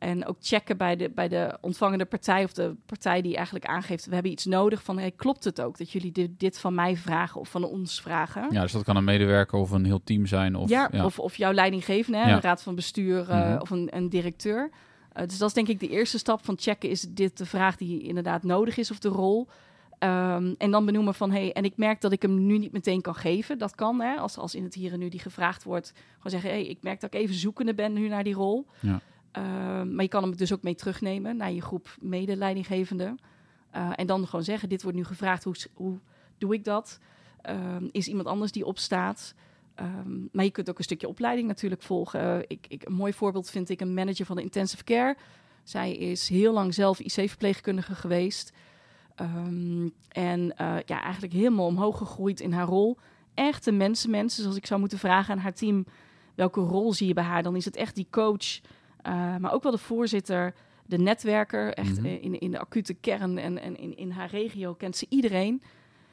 [0.00, 4.06] En ook checken bij de, bij de ontvangende partij of de partij die eigenlijk aangeeft:
[4.06, 4.82] we hebben iets nodig.
[4.82, 8.00] Van hey, klopt het ook dat jullie dit, dit van mij vragen of van ons
[8.00, 8.46] vragen?
[8.50, 10.56] Ja, dus dat kan een medewerker of een heel team zijn.
[10.56, 11.04] Of, ja, ja.
[11.04, 12.34] Of, of jouw leidinggevende, hè, Ja.
[12.34, 13.60] een raad van bestuur eh, Mhm.
[13.60, 14.70] of een, een directeur.
[15.12, 17.76] Eh, dus dat is denk ik de eerste stap van checken: is dit de vraag
[17.76, 19.48] die inderdaad nodig is of de rol?
[19.98, 23.00] Ehm, en dan benoemen van, hey, en ik merk dat ik hem nu niet meteen
[23.00, 23.58] kan geven.
[23.58, 25.92] Dat kan, hè, als, als in het hier en nu die gevraagd wordt.
[26.16, 28.66] Gewoon zeggen, hey, ik merk dat ik even zoekende ben nu naar die rol.
[28.80, 29.00] Ja.
[29.32, 33.18] Ehm, maar je kan hem dus ook mee terugnemen naar je groep medeleidinggevenden.
[33.70, 35.98] Eh, en dan gewoon zeggen, dit wordt nu gevraagd, hoe, hoe
[36.38, 36.98] doe ik dat?
[37.42, 39.34] Ehm, is iemand anders die opstaat?
[39.74, 42.44] Ehm, maar je kunt ook een stukje opleiding natuurlijk volgen.
[42.46, 45.16] Ik, ik, een mooi voorbeeld vind ik een manager van de intensive care.
[45.62, 48.52] Zij is heel lang zelf IC-verpleegkundige geweest.
[50.08, 52.98] En eh, ja, eigenlijk helemaal omhoog gegroeid in haar rol.
[53.34, 54.36] Echt een mensenmens.
[54.36, 55.84] Dus als ik zou moeten vragen aan haar team...
[56.34, 57.42] welke rol zie je bij haar?
[57.42, 58.60] Dan is het echt die coach.
[59.02, 60.54] Eh, maar ook wel de voorzitter,
[60.86, 61.74] de netwerker.
[61.74, 62.04] Echt Mhm.
[62.06, 65.62] in, in de acute kern en, en in, in haar regio kent ze iedereen.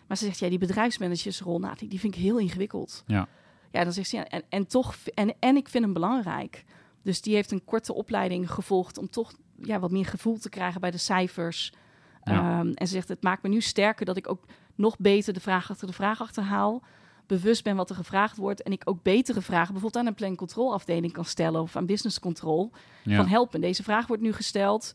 [0.07, 3.03] Maar ze zegt, ja, die bedrijfsmanagersrol, nou, die, die vind ik heel ingewikkeld.
[3.07, 3.27] Ja.
[3.71, 6.63] Ja, dan zegt ze, ja, en, en toch, en, en ik vind hem belangrijk.
[7.01, 10.81] Dus die heeft een korte opleiding gevolgd om toch ja, wat meer gevoel te krijgen
[10.81, 11.73] bij de cijfers.
[12.23, 12.59] Ja.
[12.59, 14.43] Ehm, en ze zegt, het maakt me nu sterker dat ik ook
[14.75, 16.81] nog beter de vraag achter de vraag achterhaal.
[17.27, 18.61] Bewust ben wat er gevraagd wordt.
[18.63, 21.61] En ik ook betere vragen bijvoorbeeld aan een plan control afdeling kan stellen.
[21.61, 22.71] Of aan business control.
[23.03, 23.15] Ja.
[23.17, 24.93] Van help me, deze vraag wordt nu gesteld.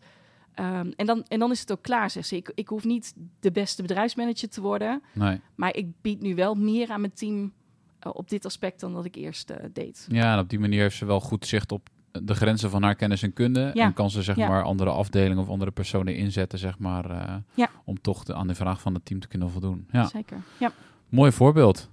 [0.55, 2.37] Ehm, en, dan, en dan is het ook klaar, zegt ze.
[2.37, 5.03] Ik, ik hoef niet de beste bedrijfsmanager te worden.
[5.13, 5.41] Nee.
[5.55, 7.53] Maar ik bied nu wel meer aan mijn team
[7.99, 10.07] eh, op dit aspect dan dat ik eerst eh, deed.
[10.11, 11.89] Ja, en op die manier heeft ze wel goed zicht op
[12.23, 13.71] de grenzen van haar kennis en kunde.
[13.75, 13.85] Ja.
[13.85, 14.49] En kan ze zeg Ja.
[14.49, 17.71] maar andere afdelingen of andere personen inzetten, zeg maar, eh, Ja.
[17.85, 19.87] om toch de, aan de vraag van het team te kunnen voldoen.
[19.91, 20.37] Ja, Zeker.
[20.59, 20.73] Ja.
[21.09, 21.91] mooi voorbeeld.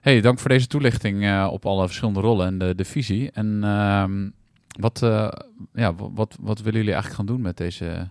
[0.00, 3.30] Hey, dank voor deze toelichting eh, op alle verschillende rollen en de, de visie.
[3.30, 4.28] En ehm,
[4.80, 5.28] wat, eh,
[5.72, 8.08] ja, wat, wat, willen jullie eigenlijk gaan doen met deze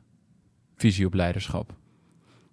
[0.75, 1.73] visie op leiderschap?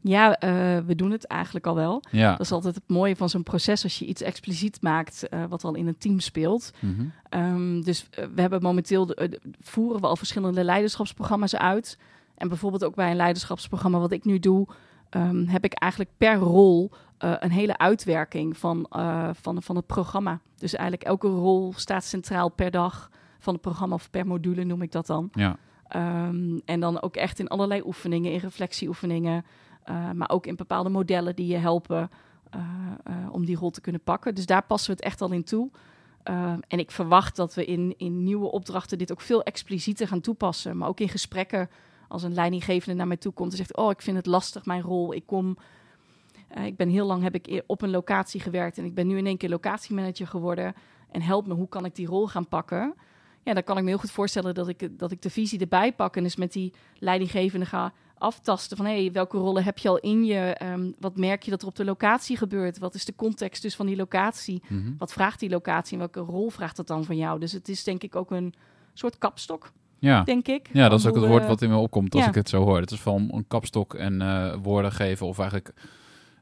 [0.01, 2.03] Ja, eh, we doen het eigenlijk al wel.
[2.11, 2.31] Ja.
[2.31, 5.75] Dat is altijd het mooie van zo'n proces als je iets expliciet maakt wat al
[5.75, 6.73] in een team speelt.
[6.81, 7.05] Mhm.
[7.29, 11.99] Ehm, dus we hebben momenteel de- voeren we al verschillende leiderschapsprogramma's uit.
[12.35, 14.67] En bijvoorbeeld ook bij een leiderschapsprogramma wat ik nu doe,
[15.11, 19.87] ehm, heb ik eigenlijk per rol eh, een hele uitwerking van, eh, van, van het
[19.87, 20.41] programma.
[20.57, 24.83] Dus eigenlijk elke rol staat centraal per dag van het programma of per module noem
[24.83, 25.29] ik dat dan.
[25.33, 25.57] Ja.
[25.89, 29.45] Ehm, en dan ook echt in allerlei oefeningen, in reflectieoefeningen,
[29.83, 32.11] eh, maar ook in bepaalde modellen die je helpen
[33.31, 34.35] om die rol te kunnen pakken.
[34.35, 35.71] Dus daar passen we het echt al in toe.
[36.23, 40.21] Ehm, en ik verwacht dat we in, in nieuwe opdrachten dit ook veel explicieter gaan
[40.21, 40.77] toepassen.
[40.77, 41.71] Maar ook in gesprekken,
[42.09, 44.83] als een leidinggevende naar mij toe komt en zegt: Oh, ik vind het lastig, mijn
[44.83, 45.15] rol.
[45.15, 45.57] Ik kom.
[46.49, 49.07] eh, ik ben heel lang heb ik e- op een locatie gewerkt en ik ben
[49.07, 50.75] nu in één keer locatiemanager geworden.
[51.11, 52.95] En help me, hoe kan ik die rol gaan pakken?
[53.43, 55.93] Ja, dan kan ik me heel goed voorstellen dat ik, dat ik de visie erbij
[55.93, 59.99] pak en dus met die leidinggevende ga aftasten van hey, welke rollen heb je al
[59.99, 60.39] in je?
[60.39, 62.79] Ehm, wat merk je dat er op de locatie gebeurt?
[62.79, 64.63] Wat is de context dus van die locatie?
[64.69, 64.93] Mhm.
[64.99, 67.41] Wat vraagt die locatie en welke rol vraagt dat dan van jou?
[67.41, 68.55] Dus het is denk ik ook een
[68.95, 70.23] soort kapstok Ja.
[70.25, 70.69] denk ik.
[70.73, 72.29] Ja, dat is ook het woord eh, wat in me opkomt als ja.
[72.29, 72.81] ik het zo hoor.
[72.81, 75.73] Het is van een kapstok en eh, woorden geven of eigenlijk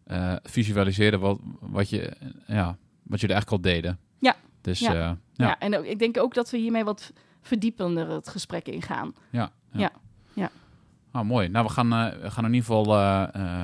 [0.04, 2.12] eh, visualiseren wat, wat, je,
[2.46, 3.98] ja, wat jullie eigenlijk al deden.
[4.18, 4.36] Ja.
[4.60, 4.92] Dus Ja.
[4.92, 5.46] ja, Ja.
[5.46, 7.12] ja, en ook- ik denk ook dat we hiermee wat
[7.42, 9.12] verdiepender het gesprek ingaan.
[9.30, 9.90] ja, Ja.
[10.32, 10.50] Ja.
[11.10, 11.48] Ah, mooi.
[11.48, 11.88] Nou, we gaan,
[12.20, 12.84] we gaan in ieder geval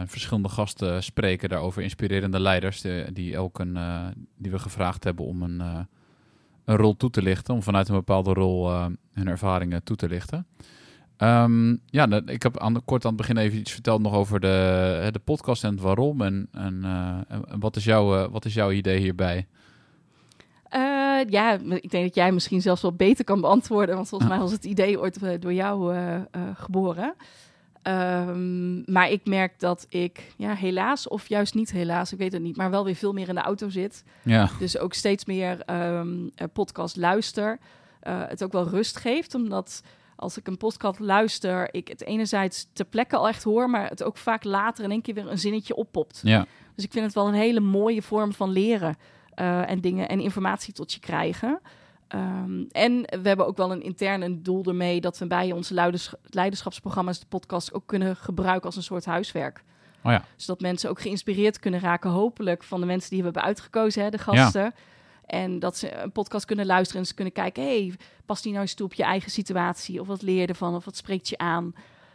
[0.07, 1.83] verschillende gasten spreken daarover.
[1.83, 3.79] Inspirerende leiders die, die elk een,
[4.37, 5.87] die we gevraagd hebben om een,
[6.65, 7.55] een rol toe te lichten.
[7.55, 10.47] Om vanuit een bepaalde rol eh, hun ervaringen toe te lichten.
[11.17, 15.09] Ehm, ja, ik heb aan, kort aan het begin even iets verteld nog over de,
[15.13, 16.23] de podcast en het waarom.
[16.23, 19.47] En, en, eh, en wat, is jouw, eh, wat is jouw idee hierbij?
[21.29, 23.95] Ja, ik denk dat jij misschien zelfs wel beter kan beantwoorden.
[23.95, 25.95] Want volgens mij was het idee ooit door jou
[26.55, 27.15] geboren.
[27.83, 32.43] Ehm, maar ik merk dat ik, ja, helaas of juist niet helaas, ik weet het
[32.43, 34.05] niet, maar wel weer veel meer in de auto zit.
[34.23, 37.59] Ja, Dus ook steeds meer ehm, eh, podcast luister.
[38.01, 39.83] Eh, het ook wel rust geeft, omdat
[40.17, 44.03] als ik een podcast luister, ik het enerzijds ter plekke al echt hoor, maar het
[44.03, 46.21] ook vaak later in één keer weer een zinnetje oppopt.
[46.25, 48.97] ja, Dus ik vind het wel een hele mooie vorm van leren
[49.35, 51.61] eh, en dingen en informatie tot je krijgen.
[52.11, 55.75] Ehm, en we hebben ook wel een intern een doel ermee dat we bij onze
[55.75, 59.65] leiders- leiderschapsprogramma's de podcast ook kunnen gebruiken als een soort huiswerk.
[60.05, 60.25] Oh ja.
[60.37, 64.11] Zodat mensen ook geïnspireerd kunnen raken, hopelijk van de mensen die we hebben uitgekozen, hè,
[64.11, 64.75] de gasten.
[65.27, 67.95] En dat ze een podcast kunnen luisteren en ze kunnen kijken, hey,
[68.27, 70.01] past die nou eens toe op je eigen situatie?
[70.01, 70.75] Of wat leer je ervan?
[70.75, 71.75] Of wat spreekt je aan?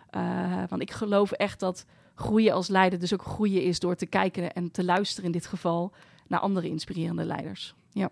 [0.10, 4.06] Eh, want ik geloof echt dat groeien als leider dus ook groeien is door te
[4.06, 5.94] kijken en te luisteren in dit geval
[6.28, 7.76] naar andere inspirerende leiders.
[7.92, 8.10] Ja.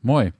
[0.00, 0.32] mooi.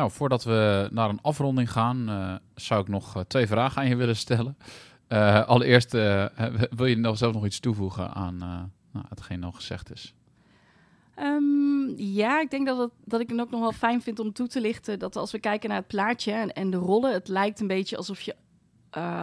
[0.00, 3.88] Nou, voordat we naar een afronding gaan, eh, zou ik nog eh, twee vragen aan
[3.88, 4.56] je willen stellen.
[5.06, 5.92] Eh, allereerst,
[6.70, 8.36] wil je nog zelf nog iets toevoegen aan
[8.92, 10.14] nou, hetgeen al gezegd is?
[11.14, 14.32] Ehm, ja, ik denk dat, het, dat ik het ook nog wel fijn vind om
[14.32, 17.28] toe te lichten dat als we kijken naar het plaatje en, en de rollen, het
[17.28, 18.34] lijkt een beetje alsof je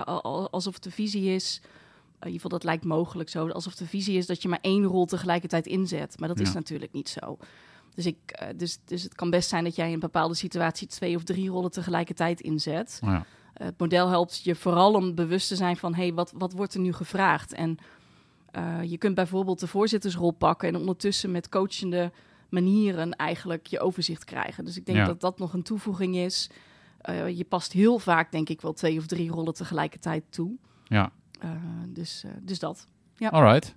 [0.06, 1.62] al- al- alsof de visie is.
[1.64, 3.50] In ieder geval, dat lijkt mogelijk zo.
[3.50, 6.20] Alsof de visie is dat je maar één rol tegelijkertijd inzet.
[6.20, 7.38] Maar dat is natuurlijk niet zo.
[7.98, 10.88] Dus, ik, eh, dus, dus het kan best zijn dat jij in een bepaalde situatie
[10.88, 13.00] twee of drie rollen tegelijkertijd inzet.
[13.02, 13.26] Ja.
[13.54, 15.94] Eh, het model helpt je vooral om bewust te zijn van...
[15.96, 17.54] hé, hey, wat, wat wordt er nu gevraagd?
[17.54, 17.78] En
[18.52, 20.68] eh, je kunt bijvoorbeeld de voorzittersrol pakken...
[20.68, 22.12] en ondertussen met coachende
[22.50, 24.66] manieren eigenlijk je overzicht krijgen.
[24.66, 25.06] Dus ik denk Ja.
[25.06, 26.50] dat dat nog een toevoeging is.
[27.34, 30.52] Je past heel vaak, denk ik, wel twee of drie rollen tegelijkertijd toe.
[30.84, 31.12] ja.
[31.88, 32.88] Dus, dus dat.
[33.20, 33.76] Alright.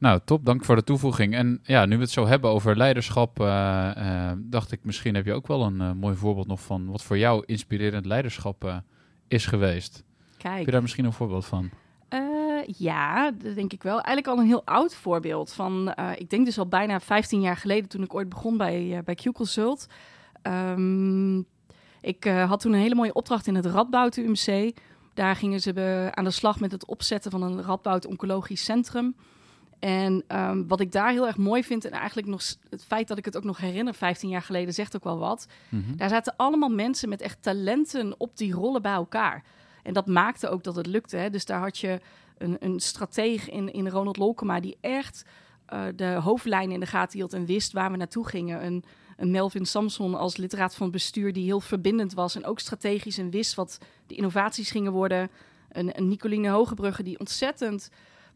[0.00, 0.44] Nou, top.
[0.44, 1.34] Dank voor de toevoeging.
[1.34, 5.24] En ja, nu we het zo hebben over leiderschap, eh, eh, dacht ik misschien heb
[5.24, 8.82] je ook wel een eh, mooi voorbeeld nog van wat voor jou inspirerend leiderschap
[9.28, 9.96] is geweest.
[9.96, 10.64] Heb Kijk.
[10.64, 11.70] je daar misschien een voorbeeld van?
[12.76, 14.00] Ja, dat denk ik wel.
[14.00, 17.88] Eigenlijk al een heel oud voorbeeld van, ik denk dus al bijna 15 jaar geleden
[17.88, 19.86] toen ik ooit begon bij, bij Q-Consult.
[20.42, 21.38] Ehm,
[22.00, 24.76] ik had toen een hele mooie opdracht in het Radboud UMC.
[25.14, 29.14] Daar gingen ze aan de slag met het opzetten van een Radboud Oncologisch Centrum.
[29.80, 33.18] En um, wat ik daar heel erg mooi vind, en eigenlijk nog het feit dat
[33.18, 35.46] ik het ook nog herinner, 15 jaar geleden, zegt ook wel wat.
[35.68, 35.96] Mhm.
[35.96, 39.44] Daar zaten allemaal mensen met echt talenten op die rollen bij elkaar.
[39.82, 41.16] En dat maakte ook dat het lukte.
[41.16, 41.30] Hè?
[41.30, 42.00] Dus daar had je
[42.38, 45.24] een, een strateeg in, in Ronald Lolkema die echt
[45.72, 48.64] uh, de hoofdlijnen in de gaten hield en wist waar we naartoe gingen.
[48.64, 48.84] Een,
[49.16, 53.30] een Melvin Samson als literaat van bestuur die heel verbindend was en ook strategisch en
[53.30, 55.30] wist wat de innovaties gingen worden.
[55.72, 57.90] Een, een Nicoline Hogebrugge die ontzettend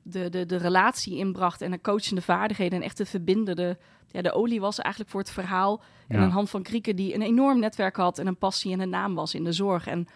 [0.04, 3.78] de, de, de relatie inbracht en de coachende vaardigheden en echt de verbindende.
[4.10, 5.80] Ja, de olie was eigenlijk voor het verhaal.
[6.08, 6.24] En Ja.
[6.24, 9.14] een hand van Krieken die een enorm netwerk had en een passie en een naam
[9.14, 9.86] was in de zorg.
[9.86, 10.06] En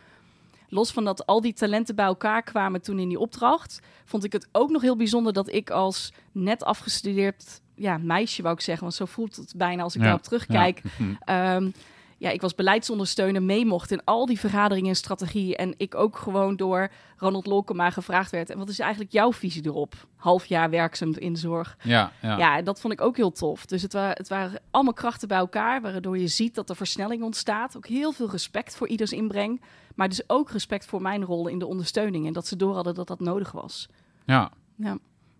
[0.68, 4.32] los van dat al die talenten bij elkaar kwamen toen in die opdracht, vond ik
[4.32, 8.82] het ook nog heel bijzonder dat ik als net afgestudeerd ja, meisje, wou ik zeggen,
[8.84, 10.82] want zo voelt het bijna als ik Ja, daarop terugkijk.
[10.98, 11.16] Ja.
[11.54, 11.70] Ehm,
[12.18, 15.56] ja, ik was beleidsondersteuner, mee mocht in al die vergaderingen en strategie.
[15.56, 18.50] En ik ook gewoon door Ronald Lolkema gevraagd werd.
[18.50, 19.94] En wat is eigenlijk jouw visie erop?
[20.16, 21.76] Half jaar werkzaam in de zorg.
[21.82, 22.38] Ja, ja.
[22.38, 23.66] Ja, en dat vond ik ook heel tof.
[23.66, 27.22] Dus het, wa het waren allemaal krachten bij elkaar, waardoor je ziet dat er versnelling
[27.22, 27.76] ontstaat.
[27.76, 29.60] Ook heel veel respect voor ieders inbreng.
[29.94, 32.26] Maar dus ook respect voor mijn rol in de ondersteuning.
[32.26, 33.88] En dat ze door hadden dat dat nodig was.
[34.24, 34.50] ja.
[34.80, 34.98] Ja,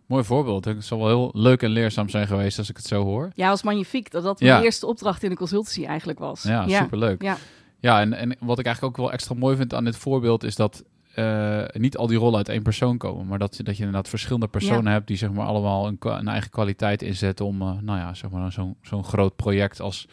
[0.09, 0.65] Mooi voorbeeld.
[0.65, 3.31] Het zal wel heel leuk en leerzaam zijn geweest als ik het zo hoor.
[3.35, 4.53] ja was magnifiek dat dat Ja.
[4.53, 6.43] mijn eerste opdracht in de consultancy eigenlijk was.
[6.43, 7.23] Ja, superleuk.
[7.23, 7.37] Ja,
[7.81, 10.57] Ja, en, en wat ik eigenlijk ook wel extra mooi vind aan dit voorbeeld is
[10.57, 13.83] dat eh, niet al die rollen uit één persoon komen, maar dat, je- dat je
[13.85, 17.71] inderdaad verschillende personen hebt die zeg maar allemaal een, een eigen kwaliteit inzetten om, eh,
[17.81, 20.07] nou ja, zeg maar zo'n zo'n groot project als,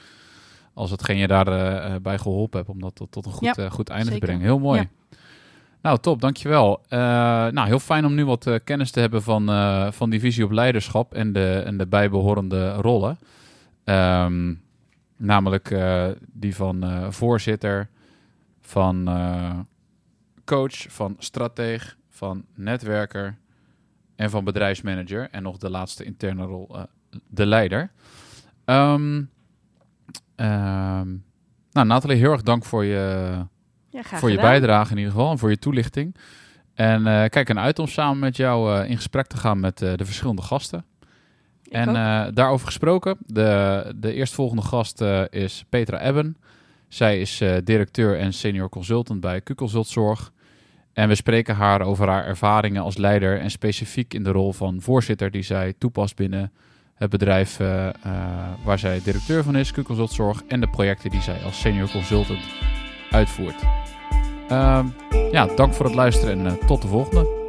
[0.74, 3.64] als hetgeen je daarbij bij bij geholpen hebt, om dat tot, tot een goed, Ja,
[3.64, 4.20] eh, goed einde zeker.
[4.20, 4.44] te brengen.
[4.46, 4.80] Heel mooi.
[4.80, 4.88] Ja.
[5.86, 6.82] Nou, top, dankjewel.
[6.88, 7.00] Eh
[7.48, 10.44] nou, heel fijn om nu wat eh, kennis te hebben van, eh, van die visie
[10.44, 13.18] op leiderschap en de, en de bijbehorende rollen.
[13.84, 14.54] Ehm,
[15.18, 15.76] namelijk
[16.32, 17.90] die van voorzitter,
[18.62, 19.10] van
[20.46, 23.38] coach, van strateeg, van netwerker
[24.16, 25.28] en van bedrijfsmanager.
[25.32, 26.76] En nog de laatste interne rol,
[27.28, 27.92] de leider.
[28.66, 29.24] Ehm,
[31.72, 33.34] nou, Nathalie, heel erg dank voor je,
[33.96, 36.16] Ja, graag voor je bijdrage in ieder geval en voor je toelichting.
[36.74, 39.82] En eh kijk ernaar uit om samen met jou eh, in gesprek te gaan met
[39.82, 40.86] eh, de verschillende gasten.
[41.64, 41.94] Ik en
[42.34, 46.38] daarover gesproken, de, de eerstvolgende gast is Petra Ebben.
[46.88, 50.32] Zij is directeur en senior consultant bij Q-Consult Zorg.
[50.94, 54.82] En we spreken haar over haar ervaringen als leider en specifiek in de rol van
[54.82, 56.52] voorzitter die zij toepast binnen
[56.94, 57.58] het bedrijf
[58.64, 62.44] waar zij directeur van is, Q-Consult Zorg, en de projecten die zij als senior consultant
[63.16, 63.64] uitvoert.
[64.48, 64.86] Ehm,
[65.32, 67.45] ja, dank voor het luisteren en eh, tot de volgende.